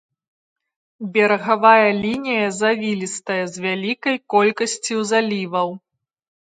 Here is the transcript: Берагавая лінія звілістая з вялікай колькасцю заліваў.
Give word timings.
Берагавая 1.17 1.89
лінія 2.05 2.47
звілістая 2.61 3.41
з 3.55 3.67
вялікай 3.69 4.15
колькасцю 4.39 4.95
заліваў. 5.15 5.69